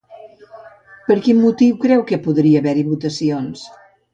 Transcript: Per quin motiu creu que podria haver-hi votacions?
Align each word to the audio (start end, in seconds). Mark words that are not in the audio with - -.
Per 1.09 1.17
quin 1.27 1.37
motiu 1.43 1.77
creu 1.85 2.03
que 2.13 2.21
podria 2.25 2.63
haver-hi 2.65 2.89
votacions? 2.89 3.71